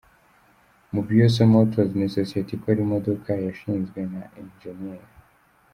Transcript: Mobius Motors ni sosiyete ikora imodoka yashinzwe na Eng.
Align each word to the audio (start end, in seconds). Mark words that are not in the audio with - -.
Mobius 0.93 1.35
Motors 1.53 1.91
ni 1.97 2.07
sosiyete 2.15 2.51
ikora 2.55 2.77
imodoka 2.85 3.29
yashinzwe 3.45 3.99
na 4.13 4.21
Eng. 4.39 4.59